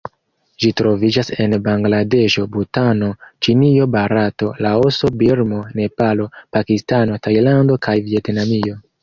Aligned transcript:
Ĝi 0.63 0.69
troviĝas 0.79 1.27
en 1.43 1.51
Bangladeŝo, 1.67 2.45
Butano, 2.55 3.09
Ĉinio, 3.49 3.85
Barato, 3.97 4.49
Laoso, 4.67 5.13
Birmo, 5.21 5.61
Nepalo, 5.83 6.27
Pakistano, 6.59 7.21
Tajlando 7.29 7.81
kaj 7.89 7.97
Vjetnamio. 8.11 8.83